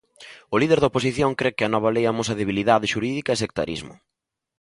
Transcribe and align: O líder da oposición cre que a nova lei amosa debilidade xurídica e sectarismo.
O 0.53 0.55
líder 0.61 0.79
da 0.81 0.91
oposición 0.91 1.31
cre 1.39 1.55
que 1.57 1.65
a 1.65 1.71
nova 1.73 1.93
lei 1.95 2.05
amosa 2.07 2.39
debilidade 2.41 2.91
xurídica 2.93 3.31
e 3.33 3.41
sectarismo. 3.43 3.93